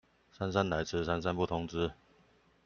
[0.31, 1.91] 姍姍來遲，姍姍不通知